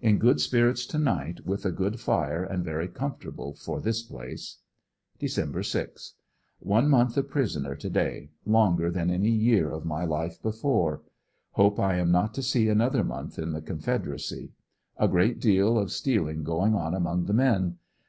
[0.00, 4.58] In good spirits to night with a good fire and very comfortable for this place,
[5.20, 5.64] Dec.
[5.64, 6.14] 6.—
[6.58, 11.02] One month a prisoner to day— longer than any year of my life before.
[11.52, 14.50] Hope I am not to see another month in the Con federacy.
[14.96, 17.76] A great deal of stealinj,^ going on among the men.